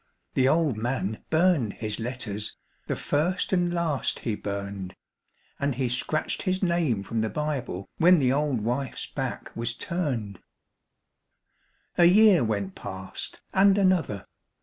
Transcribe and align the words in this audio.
The 0.33 0.47
old 0.49 0.77
man 0.77 1.23
burned 1.29 1.73
his 1.73 1.99
letters, 1.99 2.57
the 2.87 2.95
first 2.95 3.53
and 3.53 3.71
last 3.71 4.21
he 4.21 4.33
burned, 4.35 4.95
And 5.59 5.75
he 5.75 5.87
scratched 5.87 6.41
his 6.41 6.63
name 6.63 7.03
from 7.03 7.21
the 7.21 7.29
Bible 7.29 7.87
when 7.99 8.17
the 8.17 8.33
old 8.33 8.61
wife's 8.61 9.05
back 9.05 9.51
was 9.55 9.75
turned. 9.75 10.39
A 11.99 12.05
year 12.05 12.43
went 12.43 12.73
past 12.73 13.41
and 13.53 13.77
another. 13.77 14.25